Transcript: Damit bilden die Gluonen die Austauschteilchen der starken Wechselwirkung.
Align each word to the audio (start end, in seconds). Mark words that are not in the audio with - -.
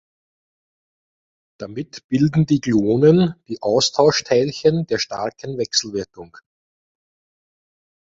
Damit 1.59 2.07
bilden 2.09 2.47
die 2.47 2.59
Gluonen 2.59 3.35
die 3.47 3.61
Austauschteilchen 3.61 4.87
der 4.87 4.97
starken 4.97 5.59
Wechselwirkung. 5.59 6.35